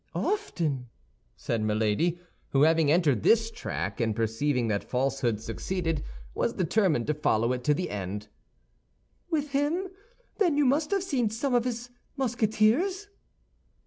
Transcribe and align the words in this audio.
"Often!" 0.15 0.89
said 1.35 1.61
Milady, 1.61 2.17
who, 2.53 2.63
having 2.63 2.89
entered 2.91 3.21
this 3.21 3.51
track, 3.51 4.01
and 4.01 4.15
perceiving 4.15 4.67
that 4.67 4.83
falsehood 4.83 5.39
succeeded, 5.39 6.03
was 6.33 6.53
determined 6.53 7.05
to 7.05 7.13
follow 7.13 7.53
it 7.53 7.63
to 7.65 7.75
the 7.75 7.91
end. 7.91 8.27
"With 9.29 9.51
him, 9.51 9.89
then, 10.39 10.57
you 10.57 10.65
must 10.65 10.89
have 10.89 11.03
seen 11.03 11.29
some 11.29 11.53
of 11.53 11.65
his 11.65 11.91
Musketeers?" 12.17 13.09